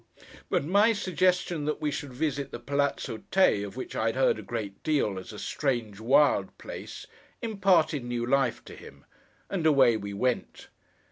But 0.49 0.65
my 0.65 0.93
suggestion 0.93 1.65
that 1.65 1.79
we 1.79 1.91
should 1.91 2.11
visit 2.11 2.49
the 2.49 2.57
Palazzo 2.57 3.19
Tè 3.31 3.61
(of 3.63 3.77
which 3.77 3.95
I 3.95 4.07
had 4.07 4.15
heard 4.15 4.39
a 4.39 4.41
great 4.41 4.81
deal, 4.81 5.19
as 5.19 5.31
a 5.31 5.37
strange 5.37 5.99
wild 5.99 6.57
place) 6.57 7.05
imparted 7.39 8.03
new 8.03 8.25
life 8.25 8.65
to 8.65 8.75
him, 8.75 9.05
and 9.47 9.63
away 9.67 9.97
we 9.97 10.15
went. 10.15 10.69